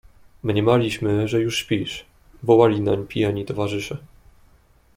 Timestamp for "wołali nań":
2.43-3.07